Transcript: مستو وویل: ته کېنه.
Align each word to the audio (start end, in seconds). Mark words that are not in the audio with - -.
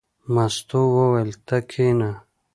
مستو 0.33 0.81
وویل: 0.95 1.31
ته 1.47 1.57
کېنه. 1.69 2.11